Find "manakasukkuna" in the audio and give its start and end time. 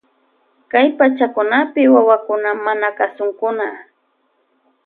2.63-3.67